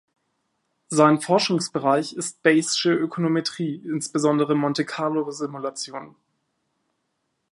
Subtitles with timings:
[0.87, 6.15] Sein Forschungsbereich ist Bayessche Ökonometrie, insbesondere Monte-Carlo-Simulation.